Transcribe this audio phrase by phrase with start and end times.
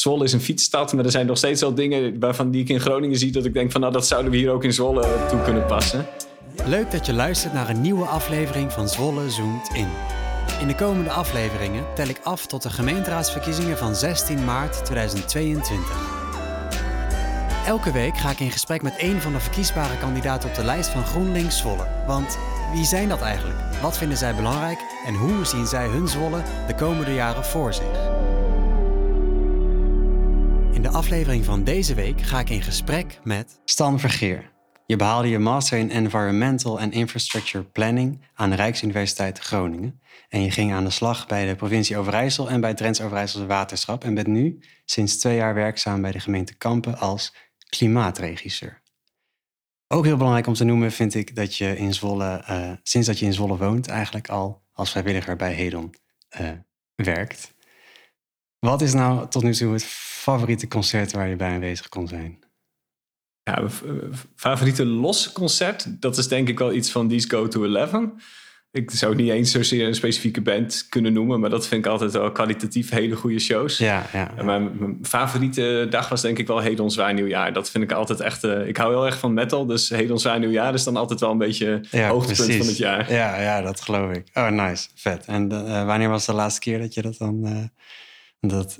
[0.00, 2.80] Zwolle is een fietsstad, maar er zijn nog steeds wel dingen waarvan die ik in
[2.80, 5.42] Groningen zie dat ik denk van nou dat zouden we hier ook in Zwolle toe
[5.42, 6.06] kunnen passen.
[6.64, 9.88] Leuk dat je luistert naar een nieuwe aflevering van Zwolle Zoomt In.
[10.60, 15.78] In de komende afleveringen tel ik af tot de gemeenteraadsverkiezingen van 16 maart 2022.
[17.66, 20.88] Elke week ga ik in gesprek met een van de verkiesbare kandidaten op de lijst
[20.88, 21.86] van GroenLinks Zwolle.
[22.06, 22.38] Want
[22.72, 23.58] wie zijn dat eigenlijk?
[23.82, 24.78] Wat vinden zij belangrijk?
[25.06, 28.29] En hoe zien zij hun Zwolle de komende jaren voor zich?
[30.80, 34.50] In de aflevering van deze week ga ik in gesprek met Stan Vergeer.
[34.86, 40.00] Je behaalde je master in Environmental and Infrastructure Planning aan de Rijksuniversiteit Groningen.
[40.28, 44.04] En je ging aan de slag bij de provincie Overijssel en bij Drents Overijsselse Waterschap.
[44.04, 47.34] En bent nu sinds twee jaar werkzaam bij de gemeente Kampen als
[47.68, 48.82] klimaatregisseur.
[49.88, 53.18] Ook heel belangrijk om te noemen vind ik dat je in Zwolle, uh, sinds dat
[53.18, 55.94] je in Zwolle woont, eigenlijk al als vrijwilliger bij Hedon
[56.40, 56.50] uh,
[56.94, 57.58] werkt.
[58.60, 62.38] Wat is nou tot nu toe het favoriete concert waar je bij aanwezig kon zijn?
[63.42, 63.64] Ja,
[64.36, 68.12] favoriete losse concert, dat is denk ik wel iets van These Go to Eleven.
[68.72, 72.12] Ik zou niet eens zozeer een specifieke band kunnen noemen, maar dat vind ik altijd
[72.12, 73.78] wel kwalitatief hele goede shows.
[73.78, 74.42] Ja, ja, ja.
[74.42, 77.52] Mijn, mijn, favoriete dag was denk ik wel Hedon Zwaar Nieuwjaar.
[77.52, 78.44] Dat vind ik altijd echt.
[78.44, 81.30] Uh, ik hou heel erg van metal, dus Hedon Zwaar Nieuwjaar is dan altijd wel
[81.30, 82.56] een beetje ja, hoogtepunt precies.
[82.56, 83.12] van het jaar.
[83.12, 84.26] Ja, ja, dat geloof ik.
[84.34, 85.24] Oh, nice, vet.
[85.24, 87.46] En uh, wanneer was de laatste keer dat je dat dan?
[87.46, 87.64] Uh,
[88.40, 88.78] dat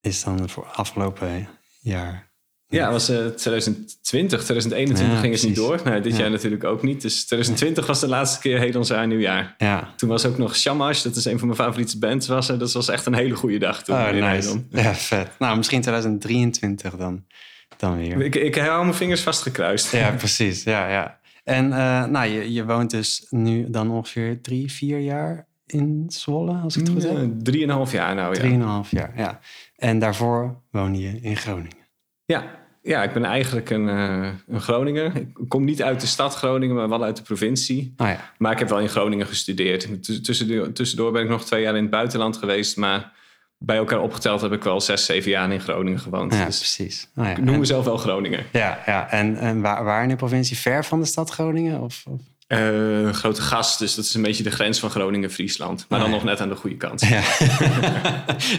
[0.00, 1.48] is dan voor afgelopen
[1.80, 2.30] jaar.
[2.70, 4.42] Ja, het was uh, 2020.
[4.42, 5.80] 2021 ja, ging het niet door.
[5.84, 6.18] Nou, dit ja.
[6.18, 7.02] jaar natuurlijk ook niet.
[7.02, 9.54] Dus 2020 was de laatste keer heel ons nieuwjaar.
[9.58, 9.92] Ja.
[9.96, 11.02] Toen was ook nog Shamash.
[11.02, 12.26] Dat is een van mijn favoriete bands.
[12.26, 12.58] Was er.
[12.58, 13.96] Dat was echt een hele goede dag toen.
[13.96, 14.62] Oh, nice.
[14.70, 15.28] Ja, vet.
[15.38, 17.24] Nou, misschien 2023 dan,
[17.76, 18.20] dan weer.
[18.20, 19.92] Ik, ik hou mijn vingers vastgekruist.
[19.92, 20.62] Ja, precies.
[20.62, 21.20] Ja, ja.
[21.44, 26.54] En uh, nou, je, je woont dus nu dan ongeveer drie, vier jaar in Zwolle,
[26.54, 27.30] als ik het goed heb.
[27.38, 28.40] Drieënhalf jaar nou, ja.
[28.40, 29.40] Drieënhalf jaar, ja.
[29.76, 31.76] En daarvoor woonde je in Groningen.
[32.24, 35.16] Ja, ja, ik ben eigenlijk een, uh, een Groninger.
[35.16, 37.94] Ik kom niet uit de stad Groningen, maar wel uit de provincie.
[37.96, 38.32] Oh ja.
[38.38, 40.04] Maar ik heb wel in Groningen gestudeerd.
[40.24, 42.76] Tussendoor, tussendoor ben ik nog twee jaar in het buitenland geweest.
[42.76, 43.12] Maar
[43.58, 46.34] bij elkaar opgeteld heb ik wel zes, zeven jaar in Groningen gewoond.
[46.34, 47.08] Ja, dus precies.
[47.16, 47.30] Oh ja.
[47.30, 48.46] Ik noem mezelf wel Groninger.
[48.52, 49.10] Ja, ja.
[49.10, 50.56] En, en waar, waar in de provincie?
[50.56, 51.80] Ver van de stad Groningen?
[51.80, 52.20] Of, of?
[52.52, 55.86] Uh, grote gast, dus dat is een beetje de grens van Groningen-Friesland.
[55.88, 56.14] Maar dan ja.
[56.14, 57.00] nog net aan de goede kant.
[57.00, 57.22] Ja.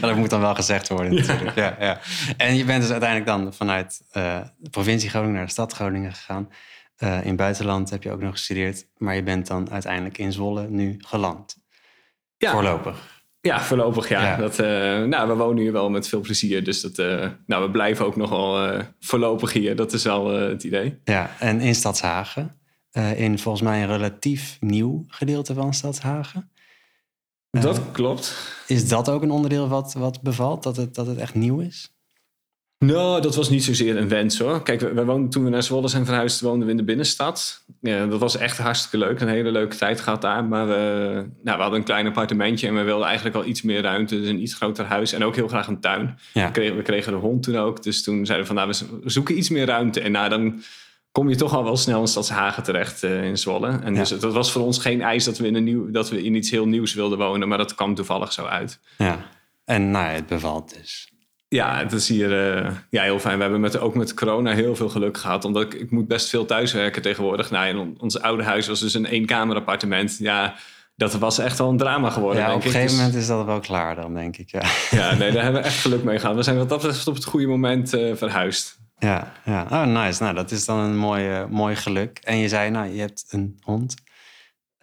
[0.00, 1.56] dat moet dan wel gezegd worden natuurlijk.
[1.56, 1.76] Ja.
[1.80, 2.00] ja.
[2.36, 6.12] En je bent dus uiteindelijk dan vanuit uh, de provincie Groningen naar de stad Groningen
[6.12, 6.48] gegaan.
[6.98, 8.86] Uh, in het buitenland heb je ook nog gestudeerd.
[8.96, 11.56] Maar je bent dan uiteindelijk in Zwolle nu geland.
[12.36, 12.52] Ja.
[12.52, 13.24] Voorlopig.
[13.40, 14.22] Ja, voorlopig ja.
[14.22, 14.36] ja.
[14.36, 14.58] Dat,
[15.08, 16.64] nou, we wonen hier wel met veel plezier.
[16.64, 16.96] Dus dat,
[17.46, 19.76] nou, we blijven ook nog wel voorlopig hier.
[19.76, 21.00] Dat is wel het idee.
[21.04, 22.60] Ja, en in Stadshagen
[22.92, 26.50] uh, in volgens mij een relatief nieuw gedeelte van Stadshagen.
[27.50, 28.34] Dat uh, klopt.
[28.66, 31.92] Is dat ook een onderdeel wat, wat bevalt, dat het, dat het echt nieuw is?
[32.78, 34.62] Nou, dat was niet zozeer een wens hoor.
[34.62, 37.64] Kijk, we, we woonden, toen we naar Zwolle zijn verhuisd, woonden we in de binnenstad.
[37.80, 39.20] Ja, dat was echt hartstikke leuk.
[39.20, 40.44] Een hele leuke tijd gehad daar.
[40.44, 40.74] Maar we,
[41.42, 44.20] nou, we hadden een klein appartementje en we wilden eigenlijk wel iets meer ruimte.
[44.20, 46.18] Dus een iets groter huis en ook heel graag een tuin.
[46.32, 46.46] Ja.
[46.46, 47.82] We, kregen, we kregen een hond toen ook.
[47.82, 50.00] Dus toen zeiden we van, nou, we zoeken iets meer ruimte.
[50.00, 50.62] En nou, dan
[51.12, 53.78] kom je toch al wel snel in Stadshagen terecht uh, in Zwolle.
[53.82, 53.98] En ja.
[53.98, 56.34] dus dat was voor ons geen eis dat we, in een nieuw, dat we in
[56.34, 58.80] iets heel nieuws wilden wonen, maar dat kwam toevallig zo uit.
[58.98, 59.18] Ja,
[59.64, 61.10] en nou, het bevalt dus.
[61.48, 63.36] Ja, het is hier uh, ja, heel fijn.
[63.36, 65.44] We hebben met, ook met corona heel veel geluk gehad.
[65.44, 67.50] Omdat ik, ik moet best veel thuiswerken tegenwoordig.
[67.50, 70.16] Nou, en ons oude huis was dus een eenkamer appartement.
[70.18, 70.54] Ja,
[70.96, 72.40] dat was echt wel een drama geworden.
[72.40, 74.50] Ja, denk op een gegeven moment is dat wel klaar dan, denk ik.
[74.50, 76.36] Ja, ja nee, daar hebben we echt geluk mee gehad.
[76.36, 78.80] We zijn wat dat betreft op het goede moment uh, verhuisd.
[79.02, 79.66] Ja, ja.
[79.70, 80.22] Oh, nice.
[80.22, 82.18] Nou, dat is dan een mooi, mooi geluk.
[82.18, 83.94] En je zei, nou, je hebt een hond.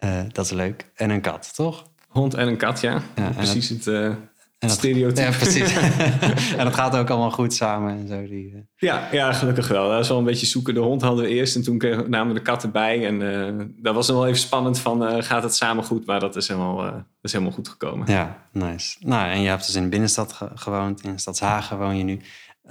[0.04, 0.90] Uh, dat is leuk.
[0.94, 1.86] En een kat, toch?
[2.08, 3.02] Hond en een kat, ja.
[3.16, 4.14] ja precies het, uh,
[4.58, 5.20] dat, stereotype.
[5.20, 5.76] Ja, precies.
[6.58, 8.26] en dat gaat ook allemaal goed samen en zo.
[8.26, 9.88] Die, ja, ja, gelukkig wel.
[9.88, 10.74] Dat was wel een beetje zoeken.
[10.74, 11.76] De hond hadden we eerst en toen
[12.08, 13.06] namen we de kat erbij.
[13.06, 16.06] En dat was dan wel even spannend van, gaat het samen goed?
[16.06, 18.12] Maar dat is helemaal, dat is helemaal goed gekomen.
[18.12, 18.96] Ja, nice.
[19.00, 21.02] Nou, en je hebt dus in de binnenstad ge gewoond.
[21.02, 22.20] In Stadshagen woon je nu.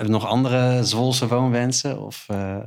[0.07, 2.01] Nog andere Zwolse woonwensen?
[2.01, 2.57] Of, uh...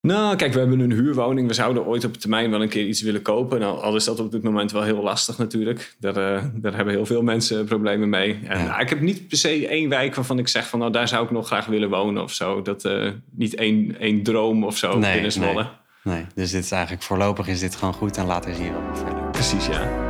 [0.00, 1.48] Nou, kijk, we hebben een huurwoning.
[1.48, 3.60] We zouden ooit op termijn wel een keer iets willen kopen.
[3.60, 5.96] Nou, al is dat op dit moment wel heel lastig natuurlijk.
[5.98, 8.40] Daar, uh, daar hebben heel veel mensen problemen mee.
[8.44, 8.64] En, ja.
[8.64, 10.78] nou, ik heb niet per se één wijk waarvan ik zeg van...
[10.78, 12.62] nou, daar zou ik nog graag willen wonen of zo.
[12.62, 15.68] Dat, uh, niet één, één droom of zo nee, binnen Zwolle.
[16.02, 16.14] Nee.
[16.14, 18.96] nee, dus dit is eigenlijk voorlopig is dit gewoon goed en later zien we wel
[18.96, 19.30] verder.
[19.30, 20.08] Precies, ja.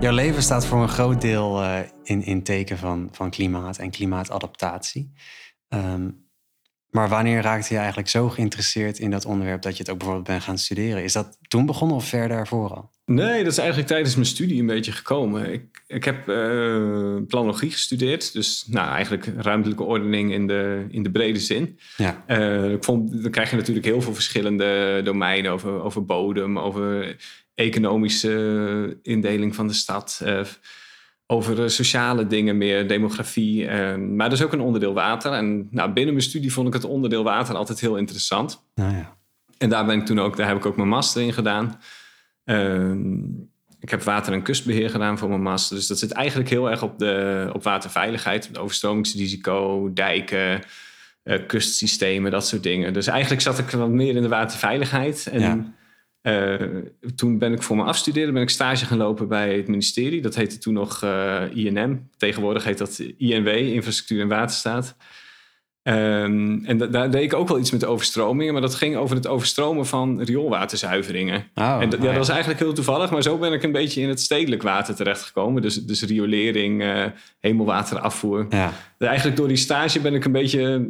[0.00, 3.90] Jouw leven staat voor een groot deel uh, in, in teken van, van klimaat en
[3.90, 5.12] klimaatadaptatie.
[5.68, 6.24] Um,
[6.90, 10.26] Maar wanneer raakte je eigenlijk zo geïnteresseerd in dat onderwerp dat je het ook bijvoorbeeld
[10.28, 11.02] bent gaan studeren?
[11.02, 12.90] Is dat toen begonnen of ver daarvoor al?
[13.04, 15.52] Nee, dat is eigenlijk tijdens mijn studie een beetje gekomen.
[15.52, 21.10] Ik, ik heb uh, planologie gestudeerd, dus nou, eigenlijk ruimtelijke ordening in de, in de
[21.10, 21.78] brede zin.
[21.96, 22.24] Ja.
[22.26, 27.16] Uh, ik vond, dan krijg je natuurlijk heel veel verschillende domeinen over, over bodem, over
[27.56, 30.20] economische indeling van de stad.
[30.24, 30.40] Uh,
[31.28, 33.70] over sociale dingen meer, demografie.
[33.96, 35.32] maar dat is ook een onderdeel water.
[35.32, 38.64] En nou, binnen mijn studie vond ik het onderdeel water altijd heel interessant.
[38.74, 39.16] Nou ja.
[39.58, 41.80] En daar ben ik toen ook, daar heb ik ook mijn master in gedaan.
[42.44, 43.14] Ehm,
[43.80, 45.76] ik heb water- en kustbeheer gedaan voor mijn master.
[45.76, 50.60] Dus dat zit eigenlijk heel erg op, de, op waterveiligheid, op overstromingsrisico, dijken,
[51.24, 52.92] uh, kustsystemen, dat soort dingen.
[52.92, 55.26] Dus eigenlijk zat ik wat meer in de waterveiligheid.
[55.26, 55.74] En
[56.26, 56.54] eh,
[57.14, 60.22] toen ben ik voor mijn afstuderen ben ik stage gaan lopen bij het ministerie.
[60.22, 62.08] Dat heette toen nog uh, eh, INM.
[62.16, 64.96] Tegenwoordig heet dat INW, Infrastructuur en Waterstaat.
[65.82, 69.26] Um, en daar deed ik ook wel iets met overstromingen, maar dat ging over het
[69.26, 71.44] overstromen van rioolwaterzuiveringen.
[71.54, 74.00] Oh, en dat, ja, dat was eigenlijk heel toevallig, maar zo ben ik een beetje
[74.00, 75.62] in het stedelijk water terechtgekomen.
[75.62, 77.04] Dus, dus riolering, uh,
[77.40, 78.46] hemelwaterafvoer.
[78.48, 78.72] Ja.
[78.98, 80.88] Eigenlijk door die stage ben ik een beetje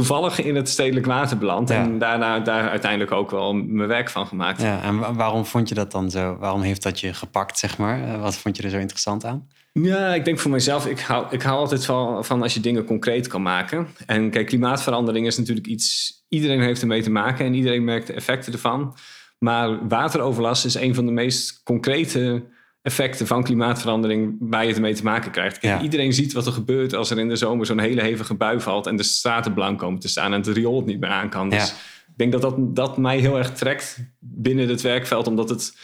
[0.00, 1.70] toevallig in het stedelijk water beland.
[1.70, 4.62] En daarna daar uiteindelijk ook wel mijn werk van gemaakt.
[4.62, 6.36] Ja, en waarom vond je dat dan zo?
[6.38, 8.02] Waarom heeft dat je gepakt, zeg maar?
[8.02, 9.48] Eh, wat vond je er zo interessant aan?
[9.72, 12.84] Ja, ik denk voor mezelf, ik hou, ik hou altijd van, van als je dingen
[12.84, 13.88] concreet kan maken.
[14.06, 18.12] En kijk, klimaatverandering is natuurlijk iets, iedereen heeft ermee te maken en iedereen merkt de
[18.12, 18.94] effecten ervan.
[19.38, 22.44] Maar wateroverlast is een van de meest concrete
[22.82, 25.64] effecten van klimaatverandering waar je ermee te maken krijgt.
[25.82, 28.86] Iedereen ziet wat er gebeurt als er in de zomer zo'n hele hevige bui valt
[28.86, 31.48] en de straten blank komen te staan en het riool het niet meer aan kan.
[31.48, 31.70] Dus
[32.06, 35.78] ik denk dat, dat dat mij heel erg trekt binnen het werkveld, omdat het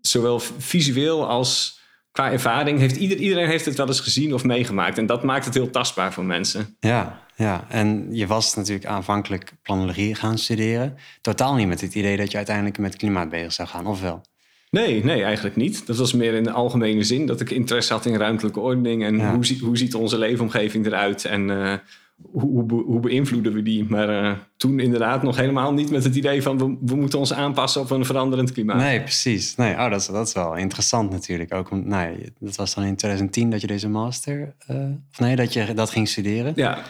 [0.00, 1.80] zowel visueel als
[2.10, 4.98] qua ervaring heeft ieder, iedereen heeft het wel eens gezien of meegemaakt.
[4.98, 6.76] En dat maakt het heel tastbaar voor mensen.
[6.80, 7.64] Ja, ja.
[7.68, 10.96] en je was natuurlijk aanvankelijk planologie gaan studeren.
[11.20, 14.22] Totaal niet met het idee dat je uiteindelijk met klimaat bezig zou gaan, of wel?
[14.70, 15.86] Nee, nee, eigenlijk niet.
[15.86, 19.30] Dat was meer in de algemene zin dat ik interesse had in ruimtelijke ordening en
[19.30, 21.74] hoe, ziet, hoe ziet onze leefomgeving eruit en uh,
[22.22, 23.84] hoe, hoe, hoe, beïnvloeden we die.
[23.84, 27.32] Maar uh, toen inderdaad nog helemaal niet met het idee van we, we, moeten ons
[27.32, 28.76] aanpassen op een veranderend klimaat.
[28.76, 29.54] Nee, precies.
[29.54, 31.54] Nee, oh, dat, is, dat is wel interessant natuurlijk.
[31.54, 34.76] Ook om, nou, dat was dan in 2010 dat je deze master, uh,
[35.10, 36.52] of nee, dat je dat ging studeren.
[36.56, 36.82] Ja.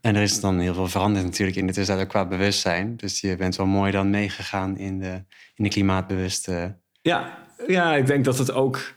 [0.00, 2.96] En er is dan heel veel veranderd natuurlijk in de tussentijd ook qua bewustzijn.
[2.96, 5.22] Dus je bent wel mooi dan meegegaan in de,
[5.54, 6.76] in de klimaatbewuste
[7.06, 8.94] ja, ja, ik denk dat het ook,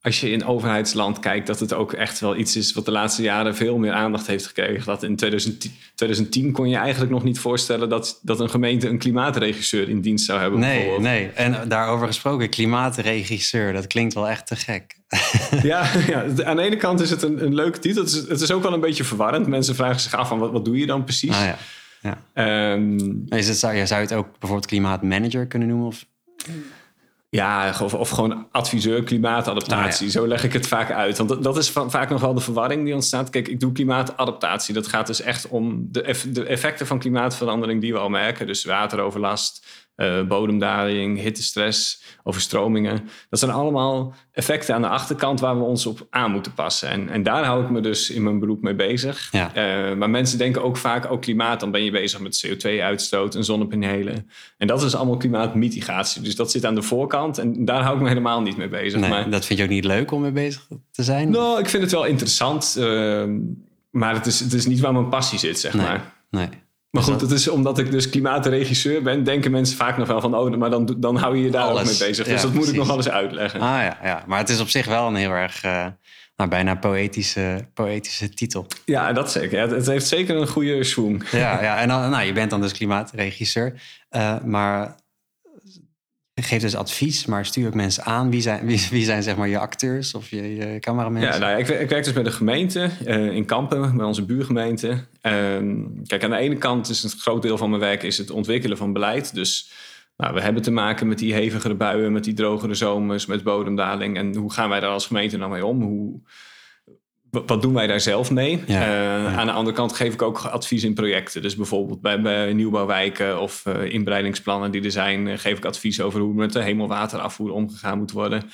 [0.00, 3.22] als je in overheidsland kijkt, dat het ook echt wel iets is wat de laatste
[3.22, 4.84] jaren veel meer aandacht heeft gekregen.
[4.84, 8.98] Dat in 2010, 2010 kon je eigenlijk nog niet voorstellen dat, dat een gemeente een
[8.98, 10.60] klimaatregisseur in dienst zou hebben.
[10.60, 11.28] Nee, nee.
[11.28, 14.94] En daarover gesproken, klimaatregisseur, dat klinkt wel echt te gek.
[15.62, 18.02] Ja, ja aan de ene kant is het een, een leuke titel.
[18.02, 19.46] Het is, het is ook wel een beetje verwarrend.
[19.46, 21.30] Mensen vragen zich af van wat, wat doe je dan precies?
[21.30, 21.58] Ah, ja.
[22.02, 22.72] Ja.
[22.72, 25.86] Um, is het, zou, zou je het ook bijvoorbeeld klimaatmanager kunnen noemen?
[25.86, 26.06] Of?
[27.34, 30.06] Ja, of, of gewoon adviseur klimaatadaptatie.
[30.06, 31.18] Oh, Zo leg ik het vaak uit.
[31.18, 33.30] Want dat, is vaak nog wel de verwarring die ontstaat.
[33.30, 34.74] Kijk, ik doe klimaatadaptatie.
[34.74, 38.46] Dat gaat dus echt om de, de effecten van klimaatverandering die we al merken.
[38.46, 43.08] Dus wateroverlast, uh, bodemdaling, hittestress, overstromingen.
[43.30, 46.88] Dat zijn allemaal effecten aan de achterkant waar we ons op aan moeten passen.
[46.88, 49.28] En, en daar hou ik me dus in mijn beroep mee bezig.
[49.32, 49.50] Ja.
[49.56, 53.44] Uh, maar mensen denken ook vaak, ook klimaat, dan ben je bezig met CO2-uitstoot en
[53.44, 54.30] zonnepanelen.
[54.58, 56.22] En dat is allemaal klimaatmitigatie.
[56.22, 59.00] Dus dat zit aan de voorkant en daar hou ik me helemaal niet mee bezig.
[59.00, 61.30] Nee, maar, dat vind je ook niet leuk om mee bezig te zijn?
[61.30, 62.76] Nou, ik vind het wel interessant.
[62.78, 63.24] Uh,
[63.90, 66.12] maar het is, het is niet waar mijn passie zit, zeg nee, maar.
[66.30, 66.48] Nee.
[66.92, 70.36] Maar goed, het is omdat ik dus klimaatregisseur ben, denken mensen vaak nog wel van,
[70.36, 72.26] oh, maar dan, dan hou je je daar ook mee bezig.
[72.26, 73.60] Dus dat moet ik nog wel eens uitleggen.
[73.60, 75.86] Ah ja, ja, maar het is op zich wel een heel erg, uh,
[76.36, 78.66] nou, bijna poëtische, poëtische titel.
[78.84, 79.58] Ja, dat zeker.
[79.58, 81.22] Ja, het heeft zeker een goede swoon.
[81.30, 83.80] Ja, ja en dan, nou, je bent dan dus klimaatregisseur.
[84.10, 84.94] Uh, maar
[86.34, 88.30] geef dus advies, maar stuur ook mensen aan.
[88.30, 91.32] Wie zijn, wie, zijn zeg maar je acteurs of je, je cameramensen?
[91.32, 94.88] Ja, nou, ik, ik, werk dus bij de gemeente uh, in Kampen, bij onze buurgemeente.
[94.88, 95.02] Uh,
[96.06, 98.76] kijk, aan de ene kant is het groot deel van mijn werk is het ontwikkelen
[98.76, 99.34] van beleid.
[99.34, 99.72] Dus
[100.16, 104.16] nou, we hebben te maken met die hevigere buien, met die drogere zomers, met bodemdaling.
[104.16, 105.82] En hoe gaan wij daar als gemeente dan mee om?
[105.82, 106.20] Hoe,
[107.32, 108.64] wat doen wij daar zelf mee?
[108.66, 111.42] Eh, aan de andere kant geef ik ook advies in projecten.
[111.42, 116.00] Dus bijvoorbeeld bij, bij nieuwbouwwijken of uh, inbreidingsplannen die er zijn, uh, geef ik advies
[116.00, 118.50] over hoe met de hemelwaterafvoer omgegaan moet worden.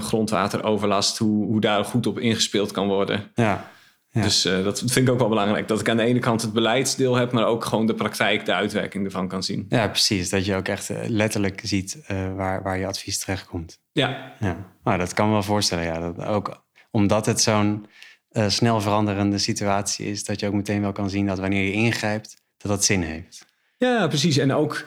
[0.00, 3.30] grondwateroverlast, hoe, hoe daar goed op ingespeeld kan worden.
[3.34, 3.70] Ja.
[4.10, 4.22] ja.
[4.22, 5.68] Dus dat vind ik ook wel belangrijk.
[5.68, 8.54] Dat ik aan de ene kant het beleidsdeel heb, maar ook gewoon de praktijk, de
[8.54, 9.66] uitwerking ervan kan zien.
[9.68, 10.30] Ja, precies.
[10.30, 11.98] Dat je ook echt letterlijk ziet
[12.36, 13.80] waar, waar je advies terechtkomt.
[13.92, 14.32] Ja.
[14.40, 14.56] ja.
[14.84, 15.84] Nou, dat kan me wel voorstellen.
[15.84, 17.86] Ja, dat ook omdat het zo'n
[18.32, 21.72] uh, snel veranderende situatie is, dat je ook meteen wel kan zien dat wanneer je
[21.72, 23.46] ingrijpt, dat dat zin heeft.
[23.76, 24.36] Ja, precies.
[24.36, 24.86] En ook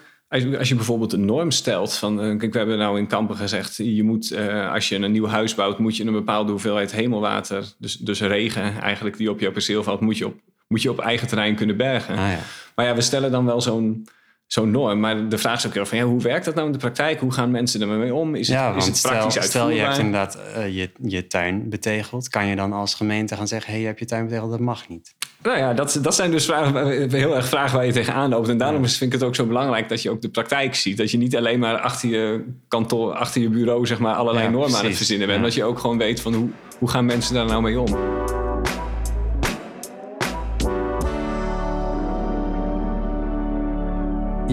[0.57, 3.75] als je bijvoorbeeld een norm stelt van, uh, kijk, we hebben nou in Kampen gezegd,
[3.75, 7.74] je moet, uh, als je een nieuw huis bouwt, moet je een bepaalde hoeveelheid hemelwater,
[7.77, 11.00] dus, dus regen eigenlijk die op jouw perceel valt, moet je op, moet je op
[11.00, 12.17] eigen terrein kunnen bergen.
[12.17, 12.39] Ah, ja.
[12.75, 14.07] Maar ja, we stellen dan wel zo'n
[14.53, 15.00] zo'n norm.
[15.00, 17.19] Maar de vraag is ook heel van, ja, hoe werkt dat nou in de praktijk?
[17.19, 18.36] Hoe gaan mensen ermee om?
[18.36, 21.69] Is het, ja, is het praktisch stel, stel je hebt inderdaad uh, je, je tuin
[21.69, 22.29] betegeld.
[22.29, 24.51] Kan je dan als gemeente gaan zeggen, hé, hey, je hebt je tuin betegeld?
[24.51, 25.15] Dat mag niet.
[25.43, 28.50] Nou ja, dat, dat zijn dus vragen, heel erg vragen waar je tegenaan loopt.
[28.50, 30.98] En daarom vind ik het ook zo belangrijk dat je ook de praktijk ziet.
[30.98, 34.77] Dat je niet alleen maar achter je kantoor, achter je bureau, zeg maar, allerlei normen
[34.77, 35.43] aan het verzinnen bent.
[35.43, 38.42] Dat je ook gewoon weet van hoe, hoe gaan mensen daar nou mee om.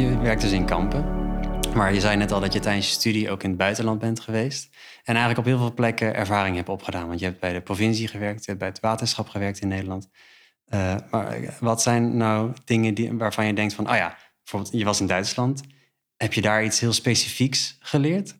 [0.00, 1.04] Je werkt dus in kampen.
[1.74, 4.20] Maar je zei net al dat je tijdens je studie ook in het buitenland bent
[4.20, 4.68] geweest.
[5.04, 7.06] En eigenlijk op heel veel plekken ervaring hebt opgedaan.
[7.06, 10.08] Want je hebt bij de provincie gewerkt, je hebt bij het waterschap gewerkt in Nederland.
[10.74, 14.84] Uh, maar wat zijn nou dingen die, waarvan je denkt van, oh ja, bijvoorbeeld je
[14.84, 15.62] was in Duitsland.
[16.16, 18.36] Heb je daar iets heel specifieks geleerd?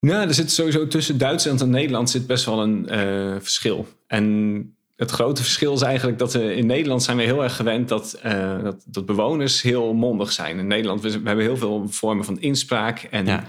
[0.00, 3.88] Nou, er zit sowieso tussen Duitsland en Nederland zit best wel een uh, verschil.
[4.06, 7.88] En het grote verschil is eigenlijk dat we in Nederland zijn we heel erg gewend
[7.88, 10.58] dat, uh, dat, dat, bewoners heel mondig zijn.
[10.58, 13.44] In Nederland we, we hebben heel veel vormen van inspraak en ja.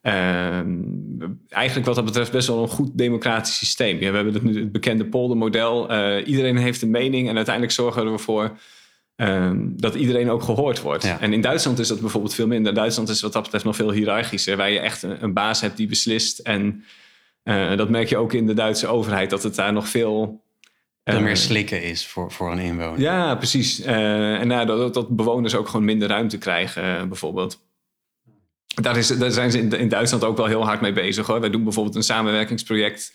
[0.00, 0.78] Ehm,
[1.48, 4.00] eigenlijk wat dat betreft best wel een goed democratisch systeem.
[4.00, 5.92] Ja, we hebben het, nu, het bekende poldermodel.
[5.92, 8.58] Uh, iedereen heeft een mening en uiteindelijk zorgen we ervoor
[9.16, 11.04] uh, dat iedereen ook gehoord wordt.
[11.20, 12.74] En in Duitsland is dat bijvoorbeeld veel minder.
[12.74, 14.56] Duitsland is wat dat betreft nog veel hiërarchischer.
[14.56, 16.38] Waar je echt een, een baas hebt die beslist.
[16.38, 16.84] En
[17.44, 19.30] uh, dat merk je ook in de Duitse overheid.
[19.30, 20.42] Dat het daar nog veel...
[21.04, 23.00] Dat meer slikken is voor, voor een inwoner.
[23.00, 23.80] Ja, precies.
[23.80, 27.60] en nou, dat, dat bewoners ook gewoon minder ruimte krijgen bijvoorbeeld.
[28.66, 31.26] Daar, is, daar zijn ze in, in, Duitsland ook wel heel hard mee bezig.
[31.26, 31.40] Hoor.
[31.40, 33.12] Wij doen bijvoorbeeld een samenwerkingsproject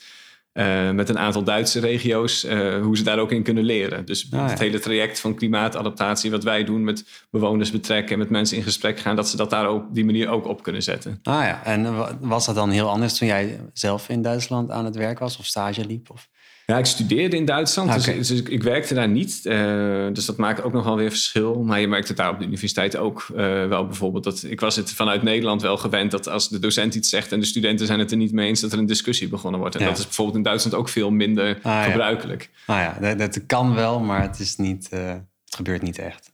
[0.54, 4.06] uh, met een aantal Duitse regio's, uh, hoe ze daar ook in kunnen leren.
[4.06, 8.30] Dus ah, het hele traject van klimaatadaptatie, wat wij doen met bewoners betrekken en met
[8.30, 11.20] mensen in gesprek gaan, dat ze dat daar op die manier ook op kunnen zetten.
[11.24, 14.96] Ah ja, en was dat dan heel anders toen jij zelf in Duitsland aan het
[14.96, 16.10] werk was of stage liep?
[16.10, 16.30] Of?
[16.72, 19.42] Ja, ik studeerde in Duitsland, dus, dus ik, werkte daar niet.
[19.44, 21.64] Uh, dus dat maakt ook nogal weer verschil.
[21.64, 24.24] Maar je merkt het daar op de universiteit ook uh, wel bijvoorbeeld.
[24.24, 27.40] Dat, ik was het vanuit Nederland wel gewend dat als de docent iets zegt en
[27.40, 29.76] de studenten zijn het er niet mee eens, dat er een discussie begonnen wordt.
[29.76, 32.50] En dat is bijvoorbeeld in Duitsland ook veel minder ah, gebruikelijk.
[32.66, 35.10] Ah ja, dat, dat, kan wel, maar het, is niet, uh,
[35.46, 36.32] het gebeurt niet echt.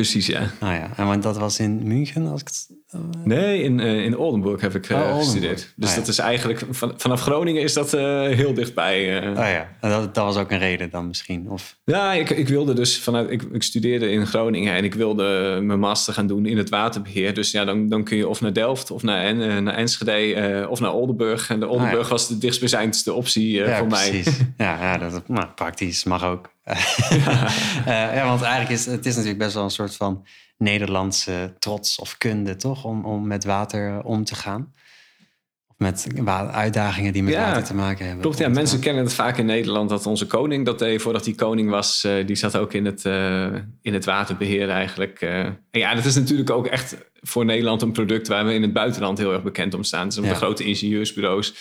[0.00, 0.40] Precies, ja.
[0.40, 2.26] Ah ja, en want dat was in München?
[2.26, 2.48] Als ik
[2.94, 3.00] uh...
[3.24, 5.72] Nee, in, uh, in Oldenburg heb ik uh, oh, gestudeerd.
[5.76, 9.28] Dus ah, dat is eigenlijk, van, vanaf Groningen is dat heel dichtbij.
[9.28, 11.50] Oh ja, dat, dat was ook een reden dan misschien?
[11.50, 11.76] Of...
[11.84, 15.78] Ja, ik, ik wilde dus vanuit, ik, ik studeerde in Groningen en ik wilde mijn
[15.78, 17.34] master gaan doen in het waterbeheer.
[17.34, 20.80] Dus ja, dan, dan kun je of naar Delft of naar, en, naar Enschede of
[20.80, 21.50] naar Oldenburg.
[21.50, 24.24] En de Oldenburg ah, was de dichtstbijzijnde optie ja, voor precies.
[24.24, 24.54] mij.
[24.66, 26.50] ja, ja dat, nou, praktisch mag ook.
[26.64, 28.14] Ja.
[28.14, 30.26] ja, want eigenlijk is het is natuurlijk best wel een soort van
[30.56, 32.84] Nederlandse trots of kunde, toch?
[32.84, 34.72] Om, om met water om te gaan.
[35.68, 36.08] Of met
[36.52, 38.22] uitdagingen die met water te maken hebben.
[38.22, 38.48] Klopt, ja.
[38.48, 41.02] Mensen kennen het vaak in Nederland dat onze koning dat deed.
[41.02, 45.20] Voordat hij koning was, uh, die zat ook in het, uh, in het waterbeheer eigenlijk.
[45.22, 48.62] Uh, en ja, dat is natuurlijk ook echt voor Nederland een product waar we in
[48.62, 50.08] het buitenland heel erg bekend om staan.
[50.08, 51.54] Dus de grote ingenieursbureaus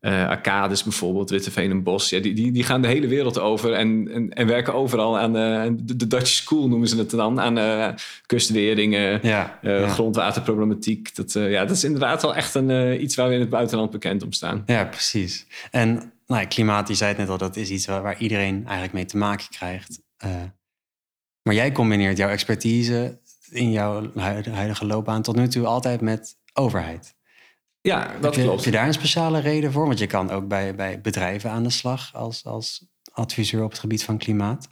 [0.00, 2.08] uh, Arcades bijvoorbeeld, Witteveen en Bos.
[2.08, 5.32] Ja, die, die, die gaan de hele wereld over en, en, en werken overal aan
[5.32, 7.40] de, de, Dutch School noemen ze het dan.
[7.40, 7.88] Aan uh,
[8.26, 11.16] kustweringen, ja, grondwaterproblematiek.
[11.16, 14.22] Dat, ja, dat is inderdaad wel echt een, iets waar we in het buitenland bekend
[14.22, 14.62] om staan.
[14.66, 15.46] Ja, precies.
[15.70, 18.92] En nou, klimaat, je zei het net al, dat is iets waar, waar iedereen eigenlijk
[18.92, 20.00] mee te maken krijgt.
[21.42, 23.18] maar jij combineert jouw expertise
[23.50, 24.10] in jouw
[24.50, 27.14] huidige loopbaan tot nu toe altijd met overheid.
[27.80, 28.64] Ja, dat heb je, klopt.
[28.64, 29.86] Heb je daar een speciale reden voor?
[29.86, 33.78] Want je kan ook bij, bij bedrijven aan de slag als, als adviseur op het
[33.78, 34.68] gebied van klimaat.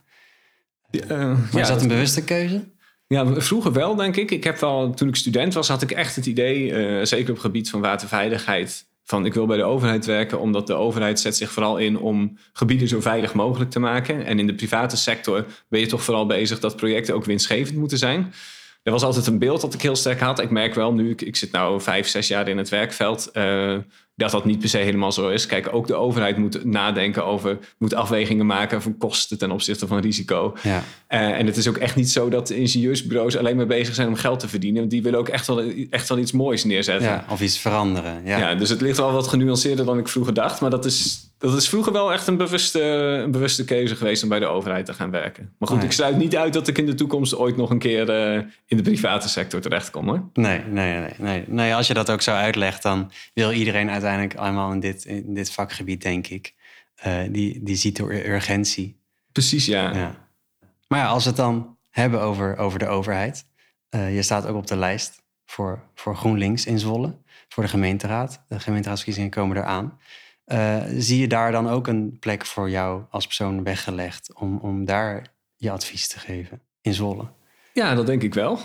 [0.90, 2.68] Ja, uh, maar is dat een bewuste keuze?
[3.06, 4.30] Ja, vroeger wel, denk ik.
[4.30, 7.34] Ik heb wel, toen ik student was, had ik echt het idee, uh, zeker op
[7.34, 11.36] het gebied van waterveiligheid, van ik wil bij de overheid werken, omdat de overheid zet
[11.36, 14.24] zich vooral in om gebieden zo veilig mogelijk te maken.
[14.24, 17.98] En in de private sector ben je toch vooral bezig dat projecten ook winstgevend moeten
[17.98, 18.32] zijn.
[18.82, 20.40] Er was altijd een beeld dat ik heel sterk had.
[20.40, 23.30] Ik merk wel nu, ik, ik zit nu vijf, zes jaar in het werkveld.
[23.32, 23.76] Uh,
[24.14, 25.46] dat dat niet per se helemaal zo is.
[25.46, 29.98] Kijk, ook de overheid moet nadenken over, moet afwegingen maken van kosten ten opzichte van
[29.98, 30.56] risico.
[30.62, 30.82] Ja.
[31.08, 34.14] Uh, en het is ook echt niet zo dat ingenieursbureaus alleen maar bezig zijn om
[34.14, 34.88] geld te verdienen.
[34.88, 37.08] Die willen ook echt wel, echt wel iets moois neerzetten.
[37.08, 38.20] Ja, of iets veranderen.
[38.24, 38.38] Ja.
[38.38, 40.60] ja, dus het ligt wel wat genuanceerder dan ik vroeger dacht.
[40.60, 42.82] Maar dat is, dat is vroeger wel echt een bewuste,
[43.24, 45.54] een bewuste keuze geweest om bij de overheid te gaan werken.
[45.58, 48.34] Maar goed, ik sluit niet uit dat ik in de toekomst ooit nog een keer
[48.36, 50.28] uh, in de private sector terechtkom hoor.
[50.32, 51.74] Nee, nee, nee, nee, nee.
[51.74, 55.50] Als je dat ook zo uitlegt, dan wil iedereen uiteindelijk allemaal in dit, in dit
[55.50, 56.54] vakgebied, denk ik.
[57.30, 59.00] die, die ziet de urgentie.
[59.32, 59.94] Precies, ja.
[59.94, 60.14] ja.
[60.88, 63.46] Maar ja, als we het dan hebben over, over de overheid.
[63.90, 67.16] je staat ook op de lijst voor, voor GroenLinks in Zwolle,
[67.48, 68.44] voor de gemeenteraad.
[68.48, 69.98] De gemeenteraadsverkiezingen komen eraan.
[70.52, 74.84] Uh, zie je daar dan ook een plek voor jou als persoon weggelegd om, om
[74.84, 75.26] daar
[75.56, 77.24] je advies te geven in Zwolle?
[77.72, 78.58] Ja, dat denk ik wel.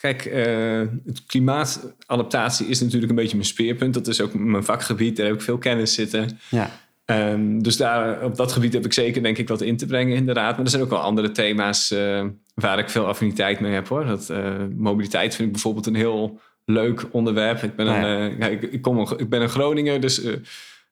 [0.00, 3.94] Kijk, uh, het klimaatadaptatie is natuurlijk een beetje mijn speerpunt.
[3.94, 5.16] Dat is ook mijn vakgebied.
[5.16, 6.38] Daar heb ik veel kennis zitten.
[6.50, 6.70] Ja.
[7.04, 10.16] Um, dus daar, op dat gebied heb ik zeker denk ik wat in te brengen
[10.16, 10.56] inderdaad.
[10.56, 12.24] Maar er zijn ook wel andere thema's uh,
[12.54, 14.06] waar ik veel affiniteit mee heb hoor.
[14.06, 14.32] Dat,
[14.76, 17.62] mobiliteit vind ik bijvoorbeeld een heel leuk onderwerp.
[17.62, 20.22] Ik ben, een, ja, ik, ik, kom, ik ben een Groninger, dus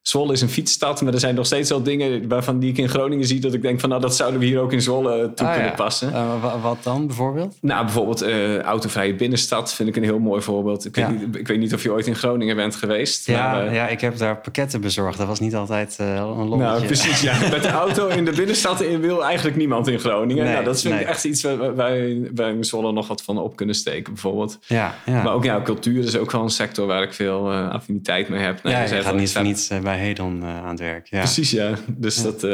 [0.06, 2.88] Zwolle is een fietsstad, maar er zijn nog steeds wel dingen waarvan die ik in
[2.88, 5.46] Groningen zie dat ik denk van nou dat zouden we hier ook in Zwolle toe
[5.46, 6.10] ah, kunnen passen.
[6.10, 7.56] Uh, wat dan bijvoorbeeld?
[7.60, 10.84] Nou, bijvoorbeeld uh, autovrije binnenstad vind ik een heel mooi voorbeeld.
[10.84, 13.26] Ik, weet niet, ik weet niet of je ooit in Groningen bent geweest.
[13.26, 15.18] Ja, maar, uh, ja ik heb daar pakketten bezorgd.
[15.18, 16.56] Dat was niet altijd een lommetje.
[16.56, 17.20] Nou, precies.
[17.20, 17.38] Ja.
[17.50, 20.44] Met de auto in de binnenstad wil eigenlijk niemand in Groningen.
[20.44, 23.56] Nee, nou, dat vind ik echt iets waar wij in Zwolle nog wat van op
[23.56, 24.58] kunnen steken bijvoorbeeld.
[24.66, 25.22] Ja, ja.
[25.22, 28.62] Maar ook ja, cultuur is ook wel een sector waar ik veel affiniteit mee heb.
[28.62, 31.06] Nou, ja, je gaat niet voor niets bij bij Hedon uh, aan het werk.
[31.06, 31.18] Ja.
[31.18, 31.74] Precies, ja.
[31.88, 32.50] Dus dat, uh,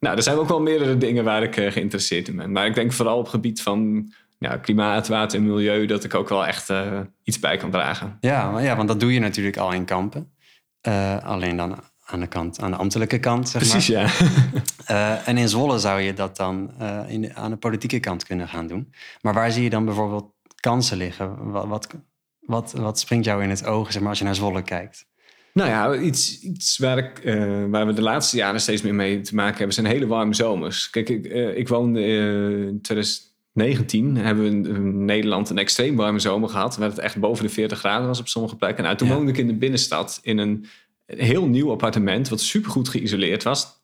[0.00, 2.52] nou, er zijn ook wel meerdere dingen waar ik uh, geïnteresseerd in ben.
[2.52, 6.14] Maar ik denk vooral op het gebied van ja, klimaat, water en milieu, dat ik
[6.14, 6.72] ook wel echt
[7.24, 8.16] iets bij kan dragen.
[8.20, 10.32] Ja, maar ja, want dat doe je natuurlijk al in kampen.
[11.22, 14.14] alleen dan aan de kant, aan de ambtelijke kant, zeg Precies, maar.
[14.86, 15.22] ja.
[15.30, 16.70] en in Zwolle zou je dat dan
[17.08, 18.92] in de, aan de politieke kant kunnen gaan doen.
[19.20, 21.50] Maar waar zie je dan bijvoorbeeld kansen liggen?
[21.50, 21.88] Wat, wat,
[22.40, 25.07] wat, wat springt jou in het oog, zeg maar, als je naar Zwolle kijkt?
[25.58, 29.20] Nou ja, iets, iets waar, ik, uh, waar we de laatste jaren steeds meer mee
[29.20, 30.90] te maken hebben, zijn hele warme zomers.
[30.90, 36.18] Kijk, ik, uh, ik woonde uh, in 2019, hebben we in, Nederland een extreem warme
[36.18, 38.84] zomer gehad, waar het echt boven de 40 graden was op sommige plekken.
[38.84, 39.14] Nou, toen ja.
[39.14, 40.66] woonde ik in de binnenstad in een
[41.06, 43.76] heel nieuw appartement, wat supergoed geïsoleerd was.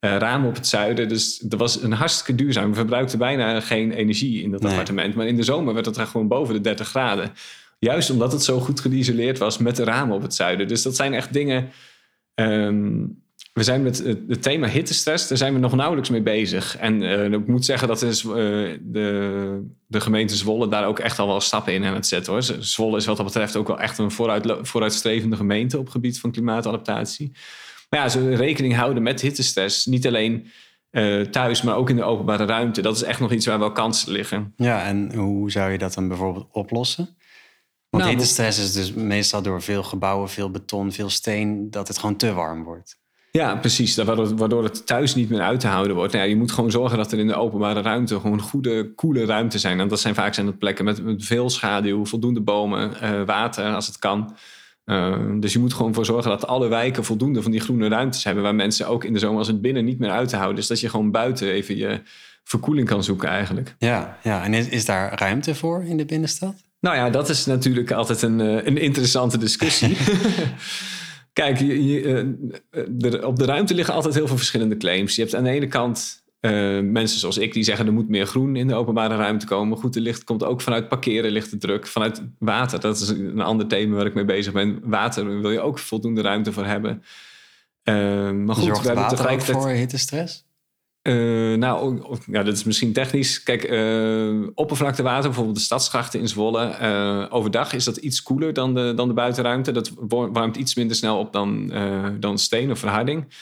[0.00, 2.68] ramen op het zuiden, dus dat was een hartstikke duurzaam.
[2.68, 4.70] We verbruikten bijna geen energie in dat nee.
[4.70, 7.32] appartement, maar in de zomer werd het gewoon boven de 30 graden.
[7.80, 10.68] Juist omdat het zo goed geïsoleerd was met de ramen op het zuiden.
[10.68, 11.68] Dus dat zijn echt dingen.
[12.34, 13.22] Um,
[13.52, 16.76] we zijn met het thema hittestress, daar zijn we nog nauwelijks mee bezig.
[16.76, 18.32] En uh, ik moet zeggen dat is, uh,
[18.80, 22.32] de, de gemeente Zwolle daar ook echt al wel stappen in aan het zetten.
[22.32, 22.42] Hoor.
[22.42, 26.20] Zwolle is wat dat betreft ook wel echt een vooruit, vooruitstrevende gemeente op het gebied
[26.20, 27.32] van klimaatadaptatie.
[27.90, 29.86] Maar ja, ze rekening houden met hittestress.
[29.86, 30.46] Niet alleen
[30.90, 32.82] uh, thuis, maar ook in de openbare ruimte.
[32.82, 34.52] Dat is echt nog iets waar wel kansen liggen.
[34.56, 37.16] Ja, en hoe zou je dat dan bijvoorbeeld oplossen?
[37.90, 41.98] Want nou, hittestress is dus meestal door veel gebouwen, veel beton, veel steen, dat het
[41.98, 42.98] gewoon te warm wordt.
[43.32, 43.96] Ja, precies.
[43.96, 46.12] Waardoor, het thuis niet meer uit te houden wordt.
[46.12, 49.24] Nou ja, je moet gewoon zorgen dat er in de openbare ruimte gewoon goede, koele
[49.24, 49.80] ruimte zijn.
[49.80, 53.74] En dat zijn vaak zijn dat plekken met, met veel schaduw, voldoende bomen, uh, water
[53.74, 54.36] als het kan.
[54.84, 58.24] Uh, dus je moet gewoon voor zorgen dat alle wijken voldoende van die groene ruimtes
[58.24, 58.42] hebben.
[58.42, 60.56] Waar mensen ook in de zomer als het binnen niet meer uit te houden.
[60.56, 62.00] Dus dat je gewoon buiten even je
[62.44, 63.74] verkoeling kan zoeken eigenlijk.
[63.78, 64.44] Ja, ja.
[64.44, 66.54] en is, is daar ruimte voor in de binnenstad?
[66.80, 69.96] Nou ja, dat is natuurlijk altijd een, eh, een interessante discussie.
[71.32, 72.26] Kijk, je,
[72.70, 75.14] eh, op de ruimte liggen altijd heel veel verschillende claims.
[75.14, 78.26] Je hebt aan de ene kant uh, mensen zoals ik die zeggen er moet meer
[78.26, 79.78] groen in de openbare ruimte komen.
[79.78, 81.86] Goed, de licht komt ook vanuit parkeren, ligt de druk.
[81.86, 84.80] Vanuit water, dat is een ander thema waar ik mee bezez ben.
[84.82, 87.02] Water wil je ook voldoende ruimte voor hebben.
[87.84, 89.58] Uh, maar goed, Zorgt we hebben tegelijkertijd...
[89.58, 90.44] voor hittestress?
[91.02, 93.42] Uh, nou, ja, dat is misschien technisch.
[93.42, 96.76] Kijk, uh, oppervlaktewater, bijvoorbeeld de stadsgrachten in Zwolle.
[96.82, 99.72] Uh, overdag is dat iets koeler dan de, dan de buitenruimte.
[99.72, 101.72] Dat warmt iets minder snel op dan,
[102.20, 103.34] dan steen of verharding.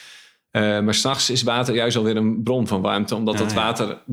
[0.51, 4.03] maar s'nachts is water juist alweer een bron van warmte, omdat ja, het water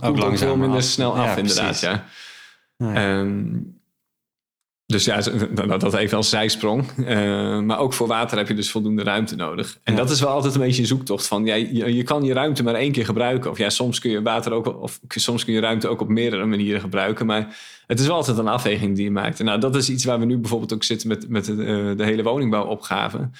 [0.00, 1.80] ook veel minder snel af, ja, inderdaad.
[1.80, 2.04] Ja.
[2.76, 3.18] ja.
[3.18, 3.77] Um,
[4.92, 5.20] dus ja,
[5.78, 6.84] dat even als zijsprong.
[6.98, 9.78] Uh, maar ook voor water heb je dus voldoende ruimte nodig.
[9.82, 11.44] En dat is wel altijd een beetje een zoektocht van...
[11.44, 13.50] Ja, je, je, kan je ruimte maar één keer gebruiken.
[13.50, 14.82] Of ja, soms kun je water ook...
[14.82, 17.26] of soms kun je ruimte ook op meerdere manieren gebruiken.
[17.26, 19.38] Maar het is wel altijd een afweging die je maakt.
[19.38, 21.08] En nou, dat is iets waar we nu bijvoorbeeld ook zitten...
[21.08, 23.30] met, met de, uh, de hele woningbouwopgave.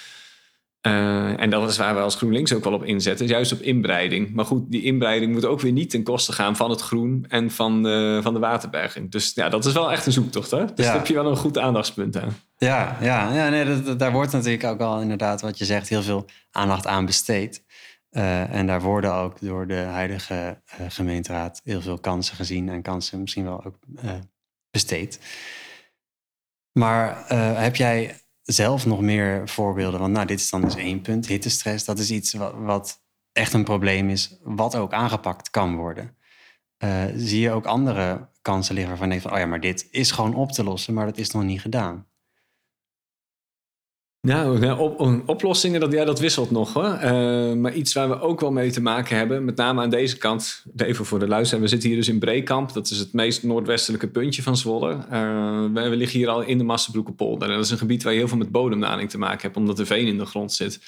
[0.86, 4.34] Uh, en dat is waar we als GroenLinks ook wel op inzetten, juist op inbreiding.
[4.34, 7.50] Maar goed, die inbreiding moet ook weer niet ten koste gaan van het groen en
[7.50, 9.10] van de, van de waterberging.
[9.10, 10.50] Dus ja, dat is wel echt een zoektocht.
[10.50, 10.64] Hè?
[10.64, 10.82] Dus ja.
[10.84, 12.36] daar heb je wel een goed aandachtspunt aan.
[12.56, 16.02] Ja, ja, ja nee, dat, daar wordt natuurlijk ook al inderdaad, wat je zegt, heel
[16.02, 17.64] veel aandacht aan besteed.
[18.10, 22.82] Uh, en daar worden ook door de huidige uh, gemeenteraad heel veel kansen gezien en
[22.82, 23.78] kansen misschien wel ook
[24.70, 25.20] besteed.
[26.72, 27.24] Maar
[27.56, 28.14] heb jij
[28.50, 30.00] zelf nog meer voorbeelden?
[30.00, 31.26] Want nou, dit is dan dus één punt.
[31.26, 36.16] Hittestress, dat is iets wat, echt een probleem is, wat ook aangepakt kan worden.
[36.84, 40.10] Uh, zie je ook andere kansen liggen waarvan je van, oh ja, maar dit is
[40.10, 42.06] gewoon op te lossen, maar dat is nog niet gedaan.
[44.28, 46.98] Nou, op, oplossingen, dat, ja, dat wisselt nog hoor.
[47.04, 50.16] Uh, maar iets waar we ook wel mee te maken hebben, met name aan deze
[50.16, 51.62] kant, even voor de luisteraar.
[51.62, 54.92] We zitten hier dus in Breekamp, dat is het meest noordwestelijke puntje van Zwolle.
[54.92, 57.48] Uh, we, we, liggen hier al in de Massenbroekenpolder.
[57.48, 59.78] En dat is een gebied waar je heel veel met bodemdaling te maken hebt, omdat
[59.78, 60.80] er veen in de grond zit.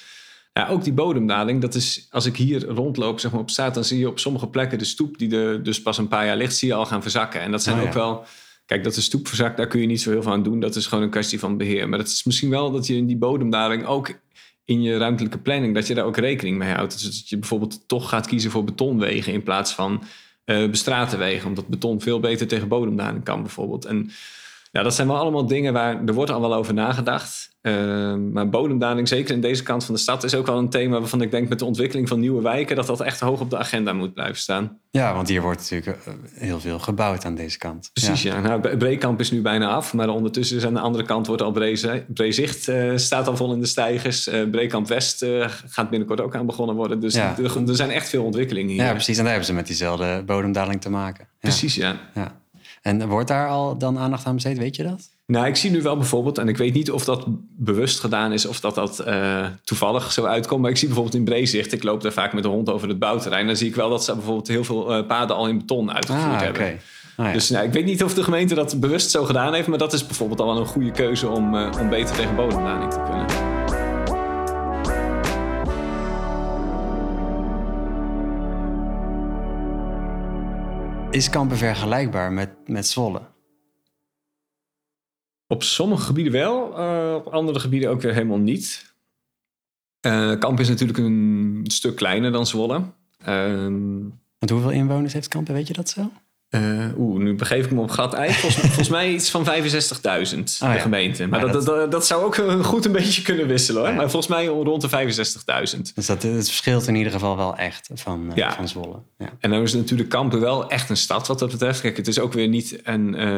[0.53, 3.85] Ja, ook die bodemdaling, dat is, als ik hier rondloop zeg maar, op straat, dan
[3.85, 6.57] zie je op sommige plekken de stoep die er dus pas een paar jaar ligt,
[6.57, 7.41] zie je al gaan verzakken.
[7.41, 8.25] En dat zijn oh ook wel
[8.71, 10.61] Kijk, dat de stoep verzakt, daar kun je niet zo heel veel aan doen.
[10.61, 11.89] Dat is gewoon een kwestie van beheer.
[11.89, 14.21] Maar het is misschien wel dat je in die bodemdaling ook
[14.65, 16.93] in je ruimtelijke planning, dat je daar ook rekening mee houdt.
[16.93, 20.03] Dus dat je bijvoorbeeld toch gaat kiezen voor betonwegen in plaats van
[20.45, 21.49] uh, bestrate wegen.
[21.49, 23.85] Omdat beton veel beter tegen bodemdaling kan bijvoorbeeld.
[23.85, 24.11] En
[24.71, 27.49] ja, dat zijn wel allemaal dingen waar er wordt al wel over nagedacht.
[27.63, 30.99] Uh, maar bodemdaling, zeker in deze kant van de stad, is ook wel een thema
[30.99, 33.59] waarvan ik denk met de ontwikkeling van nieuwe wijken dat dat echt hoog op de
[33.59, 34.79] agenda moet blijven staan.
[34.91, 37.91] Ja, want hier wordt natuurlijk eh, heel veel gebouwd aan deze kant.
[37.93, 38.35] Precies, ja.
[38.35, 38.41] ja.
[38.41, 41.53] Nou, Breekamp is nu bijna af, maar ondertussen is aan de andere kant wordt al
[42.15, 44.29] Breezicht uh, staat al vol in de stijgers.
[44.29, 45.27] Uh, Breekamp West
[45.67, 47.01] gaat binnenkort ook aan begonnen worden.
[47.01, 47.39] Dus ja.
[47.39, 48.85] er, er, zijn echt veel ontwikkelingen hier.
[48.85, 49.17] Ja, precies.
[49.17, 51.29] En daar hebben ze met diezelfde bodemdaling te maken.
[51.41, 51.97] Precies, ja.
[52.15, 52.40] ja.
[52.81, 55.11] En wordt daar al dan aandacht aan besteed, weet je dat?
[55.27, 57.25] Nou, ik zie nu wel bijvoorbeeld, en ik weet niet of dat
[57.57, 60.61] bewust gedaan is of dat dat uh, toevallig zo uitkomt.
[60.63, 62.99] Maar ik zie bijvoorbeeld in Breezicht, ik loop daar vaak met de hond over het
[62.99, 63.47] bouwterrein.
[63.47, 66.35] Dan zie ik wel dat ze bijvoorbeeld heel veel uh, paden al in beton uitgevoerd
[66.35, 66.79] ah, hebben.
[67.17, 67.33] Ah, ja.
[67.33, 69.93] Dus nou, ik weet niet of de gemeente dat bewust zo gedaan heeft, maar dat
[69.93, 73.50] is bijvoorbeeld al wel een goede keuze om, uh, om beter tegen bodemdaling te kunnen.
[81.11, 83.23] Is Kampen vergelijkbaar met, met Zwolle?
[85.47, 88.95] Op sommige gebieden wel, uh, op andere gebieden ook weer helemaal niet.
[90.07, 92.83] Uh, Kampen is natuurlijk een stuk kleiner dan Zwolle.
[93.29, 93.65] Uh,
[94.39, 96.11] Want hoeveel inwoners heeft Kampen, weet je dat zo?
[96.51, 98.33] Uh, Oeh, nu begeef ik me op gat ei.
[98.33, 101.27] Volgens, volgens mij iets van 65.000 oh, de gemeente.
[101.27, 103.95] Maar, dat, dat, dat, zou ook goed een beetje kunnen wisselen hoor.
[103.95, 104.89] Maar volgens mij rond de
[105.75, 105.81] 65.000.
[105.95, 109.03] Dus dat het verschilt in ieder geval wel echt van, uh, van Zwolle.
[109.19, 109.33] Ja.
[109.41, 111.81] En dan is natuurlijk Kampen wel echt een stad wat dat betreft.
[111.81, 113.29] Kijk, het is ook weer niet een, uh,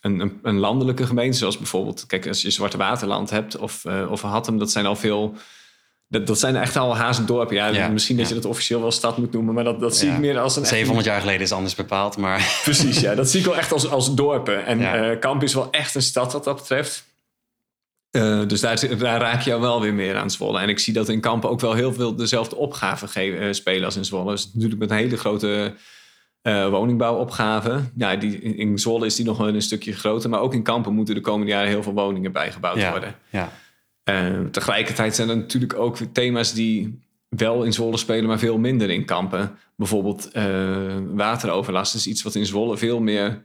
[0.00, 1.38] een, een, een, landelijke gemeente.
[1.38, 4.58] Zoals bijvoorbeeld, kijk, als je Zwarte Waterland hebt of, of Hattem.
[4.58, 5.34] Dat zijn al veel
[6.10, 7.56] dat, dat zijn echt al hazendorpen.
[7.56, 10.10] Ja, ja misschien dat je dat officieel wel stad moet noemen, maar dat, dat zie
[10.10, 10.66] ik meer als een...
[10.66, 12.60] 700 jaar geleden is anders bepaald, maar...
[12.62, 13.14] Precies, ja.
[13.14, 14.66] Dat zie ik wel echt als, als dorpen.
[14.66, 17.04] En uh, Kamp is wel echt een stad wat dat betreft.
[18.10, 20.60] Uh, dus daar, daar, raak je wel weer meer aan Zwolle.
[20.60, 23.96] En ik zie dat in Kampen ook wel heel veel dezelfde opgaven uh, spelen als
[23.96, 24.30] in Zwolle.
[24.30, 25.74] Dus natuurlijk met een hele grote
[26.70, 27.80] woningbouwopgave.
[27.96, 30.30] Ja, die, in Zwolle is die nog wel een stukje groter.
[30.30, 33.14] Maar ook in Kampen moeten de komende jaren heel veel woningen bijgebouwd worden.
[33.30, 33.52] Ja.
[34.04, 38.90] Uh, tegelijkertijd zijn er natuurlijk ook thema's die wel in Zwolle spelen, maar veel minder
[38.90, 39.58] in kampen.
[39.76, 43.44] Bijvoorbeeld uh, wateroverlast is iets wat in Zwolle veel meer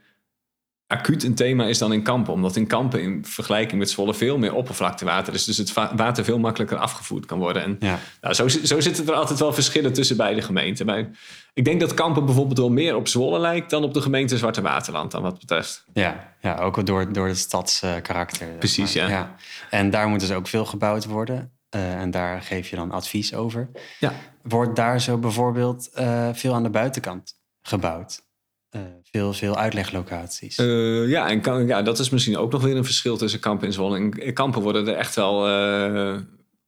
[0.88, 2.34] acuut een thema is dan in kampen.
[2.34, 5.46] Omdat in kampen in vergelijking met Zwolle veel meer oppervlaktewater is.
[5.46, 7.64] Dus het water veel makkelijker afgevoerd kan worden.
[7.64, 8.00] En ja.
[8.22, 10.86] nou, zo, zo zitten er altijd wel verschillen tussen beide gemeenten.
[10.86, 11.10] Maar
[11.54, 13.70] ik denk dat kampen bijvoorbeeld wel meer op Zwolle lijkt...
[13.70, 15.86] dan op de gemeente Zwarte Waterland, dan wat betreft.
[15.94, 18.48] Ja, ja ook door, door het stadskarakter.
[18.48, 19.08] Precies, ja.
[19.08, 19.36] ja.
[19.70, 21.54] En daar moet dus ook veel gebouwd worden.
[21.76, 23.70] Uh, en daar geef je dan advies over.
[24.00, 24.14] Ja.
[24.42, 28.25] Wordt daar zo bijvoorbeeld uh, veel aan de buitenkant gebouwd?
[28.76, 30.60] Uh, veel, veel uitleglocaties.
[30.60, 33.68] Uh, ja, en kan, ja, dat is misschien ook nog weer een verschil tussen kampen
[33.68, 33.98] en Zwolle.
[33.98, 36.18] In kampen worden er echt wel uh,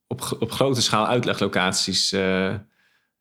[0.08, 2.16] op, op grote schaal uitleglocaties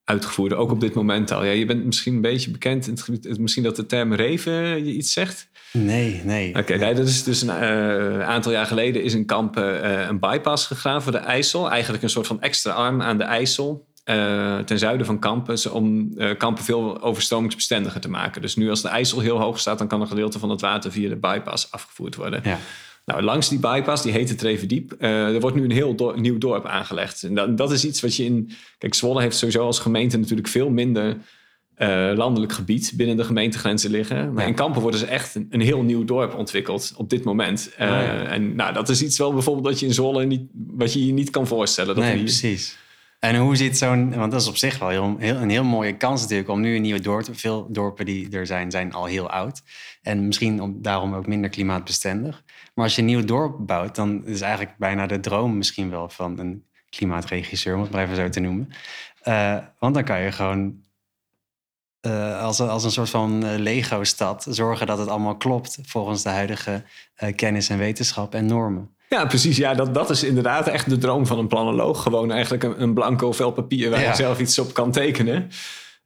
[0.05, 0.55] uitgevoerd.
[0.55, 1.45] Ook op dit moment al.
[1.45, 3.39] Ja, je bent misschien een beetje bekend in het gebied.
[3.39, 5.49] Misschien dat de term reven je iets zegt?
[5.73, 6.49] Nee, nee.
[6.49, 10.67] Oké, okay, nee, dat is dus een aantal jaar geleden is in Kampen een bypass
[10.67, 11.71] gegraven voor de IJssel.
[11.71, 13.87] Eigenlijk een soort van extra arm aan de IJssel.
[14.11, 18.43] Uh, ten zuiden van Kampen om uh, Kampen veel overstromingsbestendiger te maken.
[18.43, 20.93] Dus nu als de IJssel heel hoog staat, dan kan een gedeelte van het water
[20.93, 22.41] via de bypass afgevoerd worden.
[22.45, 22.59] Ja.
[23.05, 26.39] Nou, langs die bypass, die heet het Trevendiep, uh, er wordt nu een heel nieuw
[26.39, 27.23] dorp aangelegd.
[27.23, 28.51] En dat, dat, is iets wat je in...
[28.79, 31.17] Kijk, Zwolle heeft sowieso als gemeente natuurlijk veel minder
[32.15, 34.33] landelijk gebied binnen de gemeentegrenzen liggen.
[34.33, 37.71] Maar in Kampen worden ze echt een, een, heel nieuw dorp ontwikkeld op dit moment.
[37.73, 38.25] Oh, ja.
[38.25, 41.13] En nou, dat is iets wel bijvoorbeeld dat je in Zwolle niet, wat je je
[41.13, 41.95] niet kan voorstellen.
[41.95, 42.77] Dat nee, precies.
[43.27, 46.21] En hoe ziet zo'n, want dat is op zich wel heel, een heel mooie kans
[46.21, 49.63] natuurlijk om nu een nieuwe dorp, veel dorpen die er zijn, zijn al heel oud.
[50.03, 52.45] En misschien om, daarom ook minder klimaatbestendig.
[52.75, 56.09] Maar als je een nieuw dorp bouwt, dan is eigenlijk bijna de droom misschien wel
[56.09, 58.69] van een klimaatregisseur, om het maar even zo te noemen.
[59.25, 60.85] Uh, want dan kan je gewoon
[62.07, 66.29] uh, als, als een soort van uh, Lego-stad zorgen dat het allemaal klopt volgens de
[66.29, 66.85] huidige
[67.35, 68.96] kennis en wetenschap en normen.
[69.09, 69.57] Ja, precies.
[69.57, 72.03] Ja, dat, dat is inderdaad echt de droom van een planoloog.
[72.03, 75.51] Gewoon eigenlijk een, een blanco vel papier waar je zelf iets op kan tekenen.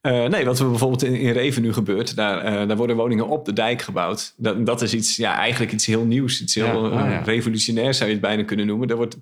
[0.02, 3.28] Uh, nee, wat er bijvoorbeeld in, in Reven nu gebeurt, daar, uh, daar worden woningen
[3.28, 4.34] op de dijk gebouwd.
[4.36, 7.22] Dat, dat is iets, ja, eigenlijk iets heel nieuws, iets heel ja, oh, ja.
[7.24, 8.88] revolutionair zou je het bijna kunnen noemen.
[8.88, 9.16] Daar wordt,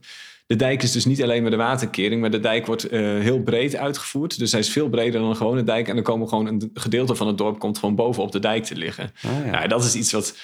[0.46, 3.40] de dijk is dus niet alleen maar de waterkering, maar de dijk wordt uh, heel
[3.42, 4.38] breed uitgevoerd.
[4.38, 5.88] Dus hij is veel breder dan een gewone dijk.
[5.88, 8.64] En dan komen gewoon een gedeelte van het dorp komt gewoon boven op de dijk
[8.64, 9.12] te liggen.
[9.26, 9.66] Oh, ja.
[9.66, 10.36] dat is iets wat,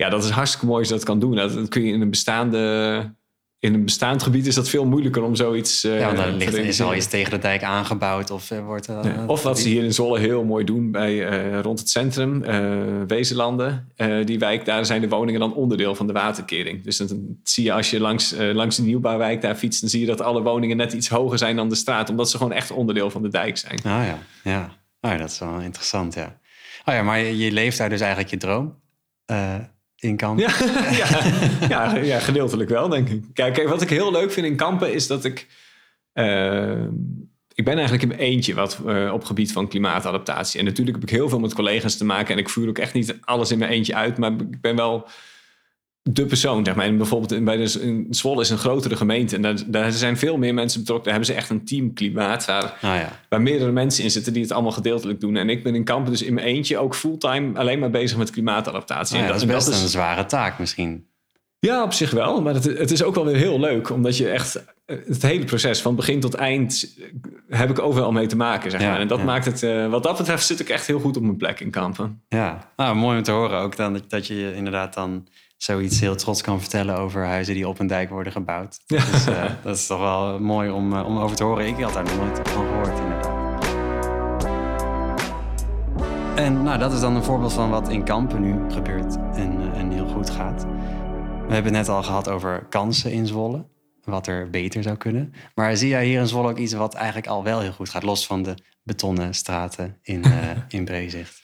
[0.00, 1.34] ja, dat is hartstikke mooi als je dat kan doen.
[1.34, 3.18] Dat, dat kun je in een bestaande
[3.58, 6.80] in een bestaand gebied is dat veel moeilijker om zoiets uh, ja, dan ligt, is
[6.80, 8.88] al iets tegen de dijk aangebouwd of uh, wordt...
[8.88, 9.24] Uh, ja.
[9.26, 12.44] Of wat ze hier in Zolle heel mooi doen bij, rond het centrum,
[13.06, 13.92] Wezenlanden.
[14.24, 16.84] die wijk, daar zijn de woningen dan onderdeel van de waterkering.
[16.84, 19.80] Dus dan zie je als je langs, langs de nieuwbouwwijk daar fietst...
[19.80, 22.10] dan zie je dat alle woningen net iets hoger zijn dan de straat.
[22.10, 23.76] Omdat ze gewoon echt onderdeel van de dijk zijn.
[23.76, 24.76] Ah ja, ja.
[25.00, 26.38] Oh, ja dat is wel interessant, ja.
[26.84, 28.78] Oh ja, maar je, je leeft daar dus eigenlijk je droom
[30.00, 30.44] in Kampen.
[30.96, 31.08] Ja,
[31.68, 33.24] ja, ja, gedeeltelijk wel, denk ik.
[33.32, 35.46] Kijk, wat ik heel leuk vind in Kampen is dat ik...
[36.14, 36.84] Uh,
[37.54, 40.58] ik ben eigenlijk in mijn eentje wat uh, op gebied van klimaatadaptatie.
[40.58, 42.34] En natuurlijk heb ik heel veel met collega's te maken.
[42.34, 44.18] En ik voer ook echt niet alles in mijn eentje uit.
[44.18, 45.08] Maar ik ben wel
[46.02, 46.86] de persoon, zeg maar.
[46.86, 49.36] En bijvoorbeeld bij de, in Zwolle is een grotere gemeente.
[49.36, 51.04] En daar, daar, zijn veel meer mensen betrokken.
[51.10, 52.44] Daar hebben ze echt een team klimaat.
[52.44, 53.20] Waar, ah, ja.
[53.28, 55.36] waar meerdere mensen in zitten die het allemaal gedeeltelijk doen.
[55.36, 58.30] En ik ben in Kampen dus in mijn eentje ook fulltime alleen maar bezig met
[58.30, 59.16] klimaatadaptatie.
[59.16, 61.08] Ah, ja, dat, is best een zware taak misschien.
[61.58, 62.42] Ja, op zich wel.
[62.42, 63.90] Maar het, het, is ook wel weer heel leuk.
[63.90, 66.96] Omdat je echt het hele proces van begin tot eind
[67.48, 68.70] heb ik overal mee te maken.
[68.70, 69.00] Zeg maar.
[69.00, 71.36] En dat maakt het, uh, wat dat betreft zit ik echt heel goed op mijn
[71.36, 72.22] plek in Kampen.
[72.28, 75.26] Ja, nou, mooi om te horen ook dan dat, dat je inderdaad dan
[75.62, 78.80] zoiets heel trots kan vertellen over huizen die op een dijk worden gebouwd.
[78.86, 79.04] Ja.
[79.10, 81.66] Dus uh, dat is toch wel mooi om, uh, om over te horen.
[81.66, 83.38] Ik had daar nog nooit van gehoord, inderdaad.
[86.36, 89.78] En nou, dat is dan een voorbeeld van wat in Kampen nu gebeurt en, uh,
[89.78, 90.62] en heel goed gaat.
[91.46, 93.64] We hebben het net al gehad over kansen in Zwolle.
[94.04, 95.34] Wat er beter zou kunnen.
[95.54, 98.02] Maar zie jij hier in Zwolle ook iets wat eigenlijk al wel heel goed gaat?
[98.02, 100.24] Los van de betonnen straten in,
[100.68, 101.42] in Breezicht.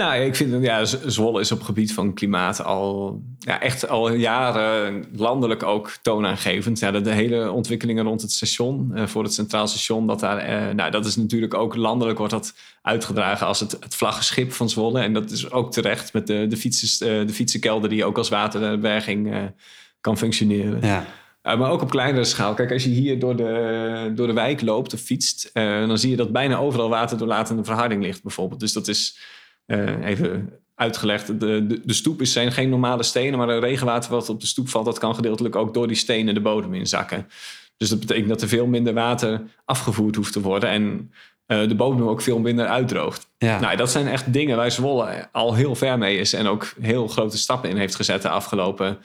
[0.00, 5.04] Nou, ik vind ja, Zwolle is op gebied van klimaat al ja, echt al jaren
[5.16, 6.78] landelijk ook toonaangevend.
[6.78, 10.74] Ja, de, hele ontwikkelingen rond het station, uh, voor het Centraal Station, dat, daar, uh,
[10.74, 15.00] nou, dat is natuurlijk ook landelijk wordt dat uitgedragen als het, het vlaggenschip van Zwolle.
[15.00, 18.28] En dat is ook terecht met de, de, fietsers, uh, de fietsenkelder die ook als
[18.28, 19.50] waterberging
[20.00, 20.80] kan functioneren.
[20.82, 21.06] Ja.
[21.42, 22.54] maar ook op kleinere schaal.
[22.54, 26.16] Kijk, als je hier door de, door de wijk loopt of fietst, dan zie je
[26.16, 28.60] dat bijna overal waterdoorlatende verharding ligt, bijvoorbeeld.
[28.60, 29.18] Dus dat is
[29.70, 31.26] uh, even uitgelegd.
[31.26, 34.46] De, de, de stoep is, zijn geen normale stenen, maar een regenwater wat op de
[34.46, 37.26] stoep valt, dat kan gedeeltelijk ook door die stenen de bodem inzakken.
[37.76, 41.12] Dus dat betekent dat er veel minder water afgevoerd hoeft te worden en
[41.46, 43.28] uh, de bodem ook veel minder uitdroogt.
[43.38, 43.60] Ja.
[43.60, 47.08] Nou, dat zijn echt dingen waar Zwolle al heel ver mee is en ook heel
[47.08, 48.98] grote stappen in heeft gezet de afgelopen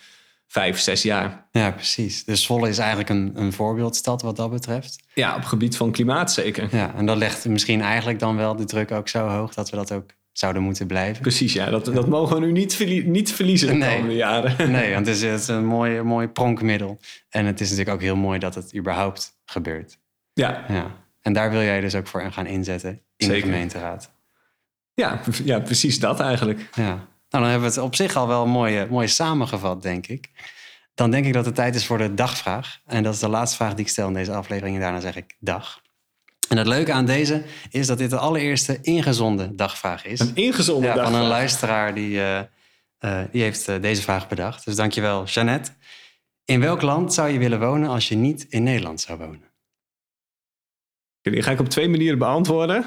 [0.47, 1.47] vijf, zes jaar.
[1.51, 2.23] Ja, precies.
[2.23, 5.03] Dus Zwolle is eigenlijk een, een voorbeeldstad wat dat betreft.
[5.13, 6.67] Ja, op gebied van klimaat zeker.
[6.71, 9.75] Ja, en dat legt misschien eigenlijk dan wel de druk ook zo hoog dat we
[9.75, 11.21] dat ook zouden moeten blijven.
[11.21, 11.69] Precies, ja.
[11.69, 13.95] Dat, dat mogen we nu niet, niet verliezen de nee.
[13.95, 14.71] komende jaren.
[14.71, 16.99] Nee, want het is, het is een mooi, mooi pronkmiddel.
[17.29, 19.97] En het is natuurlijk ook heel mooi dat het überhaupt gebeurt.
[20.33, 20.65] Ja.
[20.67, 20.91] ja.
[21.21, 24.11] En daar wil jij dus ook voor gaan inzetten in de gemeenteraad.
[24.93, 26.69] Ja, ja, precies dat eigenlijk.
[26.73, 27.07] Ja.
[27.29, 30.29] Nou, dan hebben we het op zich al wel mooi, mooi samengevat, denk ik.
[30.93, 32.79] Dan denk ik dat het tijd is voor de dagvraag.
[32.85, 34.75] En dat is de laatste vraag die ik stel in deze aflevering.
[34.75, 35.81] En daarna zeg ik dag.
[36.49, 40.19] En het leuke aan deze is dat dit de allereerste ingezonden dagvraag is.
[40.19, 42.39] Een ingezonden ja, Van een luisteraar die, uh,
[42.99, 44.65] uh, die heeft uh, deze vraag bedacht.
[44.65, 45.71] Dus dankjewel, Jeannette.
[46.45, 49.43] In welk land zou je willen wonen als je niet in Nederland zou wonen?
[51.21, 52.85] Die ga ik op twee manieren beantwoorden.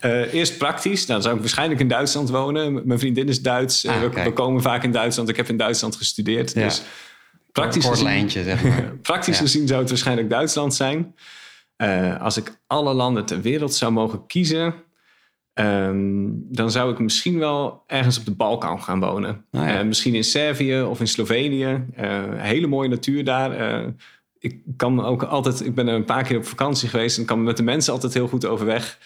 [0.32, 0.98] eerst praktisch.
[0.98, 2.86] Nou, dan zou ik waarschijnlijk in Duitsland wonen.
[2.86, 3.86] Mijn vriendin is Duits.
[3.86, 5.28] Ah, we, we, komen vaak in Duitsland.
[5.28, 6.52] Ik heb in Duitsland gestudeerd.
[6.54, 6.64] Ja.
[6.64, 6.82] Dus
[7.52, 8.82] praktisch Kort lijntje, zeg maar.
[9.02, 11.14] praktisch gezien zou het waarschijnlijk Duitsland zijn.
[11.82, 14.74] Uh, als ik alle landen ter wereld zou mogen kiezen,
[15.54, 19.44] um, dan zou ik misschien wel ergens op de Balkan gaan wonen.
[19.50, 19.80] Ah, ja.
[19.80, 21.86] uh, misschien in Servië of in Slovenië.
[22.00, 23.84] Uh, hele mooie natuur daar.
[24.38, 27.42] ik kan ook altijd, ik ben er een paar keer op vakantie geweest en kan
[27.42, 28.98] met de mensen altijd heel goed overweg.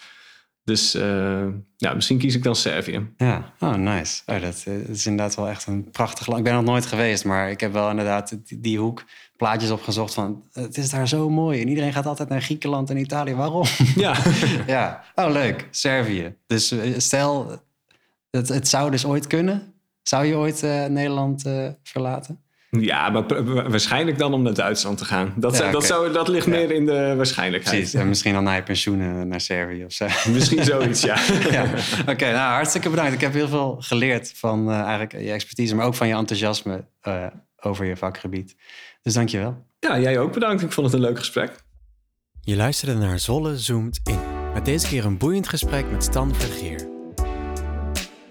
[0.65, 1.45] Dus uh,
[1.77, 3.07] ja, misschien kies ik dan Servië.
[3.17, 4.21] Ja, oh nice.
[4.25, 6.39] Oh, dat, is inderdaad wel echt een prachtig land.
[6.39, 9.03] Ik ben nog nooit geweest, maar ik heb wel inderdaad die, die hoek
[9.37, 11.61] plaatjes opgezocht van het is daar zo mooi.
[11.61, 13.33] En iedereen gaat altijd naar Griekenland en Italië.
[13.33, 13.65] Waarom?
[13.95, 14.15] Ja.
[14.67, 15.03] ja.
[15.15, 15.67] Oh, leuk.
[15.71, 16.35] Servië.
[16.47, 17.61] Dus eh, stel,
[18.31, 19.73] het, het zou dus ooit kunnen.
[20.03, 22.39] Zou je ooit uh, Nederland uh, verlaten?
[22.69, 25.33] Ja, maar waarschijnlijk dan om naar Duitsland te gaan.
[25.35, 27.77] Dat, ja, dat, zou, dat ligt meer in de waarschijnlijkheid.
[27.77, 30.07] Precies, en misschien dan na je pensioen naar Servië of zo.
[30.33, 31.17] Misschien zoiets, ja.
[31.51, 31.65] ja.
[32.07, 33.13] Oké, nou hartstikke bedankt.
[33.13, 36.85] Ik heb heel veel geleerd van uh, eigenlijk je expertise, maar ook van je enthousiasme
[37.07, 37.25] uh,
[37.65, 38.55] over je vakgebied.
[39.01, 39.65] Dus dankjewel.
[39.79, 40.61] Ja, jij ook bedankt.
[40.61, 41.55] Ik vond het een leuk gesprek.
[42.41, 44.19] Je luisterde naar Zolle Zoomt In.
[44.53, 46.87] Met deze keer een boeiend gesprek met Stan Vergeer.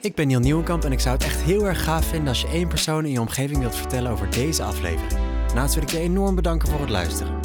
[0.00, 2.48] Ik ben Niel Nieuwenkamp en ik zou het echt heel erg gaaf vinden als je
[2.48, 5.20] één persoon in je omgeving wilt vertellen over deze aflevering.
[5.54, 7.40] Naast wil ik je enorm bedanken voor het luisteren.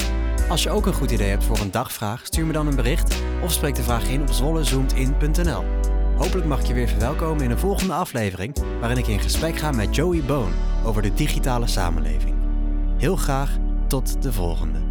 [0.49, 3.21] Als je ook een goed idee hebt voor een dagvraag, stuur me dan een bericht
[3.43, 5.88] of spreek de vraag in op zwollezoomtin.nl.
[6.19, 9.71] Hopelijk mag ik je weer verwelkomen in een volgende aflevering waarin ik in gesprek ga
[9.71, 10.53] met Joey Bone
[10.85, 12.35] over de digitale samenleving.
[12.97, 14.88] Heel graag tot de volgende.